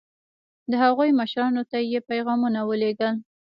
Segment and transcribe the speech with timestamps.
[0.69, 3.15] د هغوی مشرانو ته یې پیغامونه ولېږل.